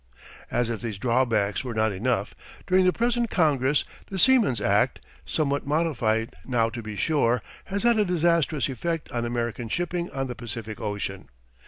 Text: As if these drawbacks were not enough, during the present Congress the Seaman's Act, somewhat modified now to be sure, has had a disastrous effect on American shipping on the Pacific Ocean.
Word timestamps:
As 0.49 0.71
if 0.71 0.81
these 0.81 0.97
drawbacks 0.97 1.63
were 1.63 1.75
not 1.75 1.91
enough, 1.91 2.33
during 2.65 2.85
the 2.85 2.91
present 2.91 3.29
Congress 3.29 3.83
the 4.07 4.17
Seaman's 4.17 4.59
Act, 4.59 5.05
somewhat 5.27 5.67
modified 5.67 6.33
now 6.43 6.71
to 6.71 6.81
be 6.81 6.95
sure, 6.95 7.43
has 7.65 7.83
had 7.83 7.99
a 7.99 8.05
disastrous 8.05 8.67
effect 8.67 9.11
on 9.11 9.25
American 9.25 9.69
shipping 9.69 10.09
on 10.09 10.25
the 10.25 10.33
Pacific 10.33 10.81
Ocean. 10.81 11.29